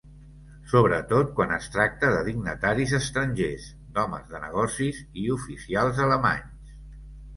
[0.69, 3.69] Sobretot quan es tracta de dignataris estrangers,
[3.99, 6.79] d'homes de negocis i oficials alemanys.